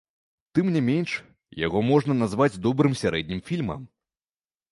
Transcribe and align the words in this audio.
Тым 0.59 0.69
не 0.75 0.79
менш, 0.87 1.11
яго 1.65 1.83
можна 1.91 2.17
назваць 2.21 2.61
добрым 2.65 2.97
сярэднім 3.05 3.43
фільмам. 3.51 3.81